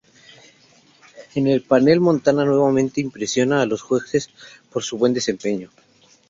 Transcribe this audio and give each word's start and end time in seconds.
En 1.35 1.45
el 1.45 1.61
panel, 1.61 1.99
Montana 1.99 2.43
nuevamente 2.43 2.99
impresiona 3.01 3.61
a 3.61 3.67
los 3.67 3.83
jueces 3.83 4.31
por 4.73 4.81
su 4.81 4.97
buen 4.97 5.13
desempeño. 5.13 5.69